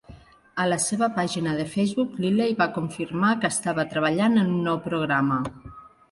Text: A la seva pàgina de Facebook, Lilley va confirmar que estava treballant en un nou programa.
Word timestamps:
A 0.61 0.63
la 0.69 0.77
seva 0.83 1.09
pàgina 1.17 1.51
de 1.57 1.65
Facebook, 1.73 2.15
Lilley 2.23 2.55
va 2.61 2.67
confirmar 2.77 3.33
que 3.43 3.51
estava 3.57 3.85
treballant 3.91 4.39
en 4.45 4.49
un 4.55 4.65
nou 4.69 4.81
programa. 4.87 5.37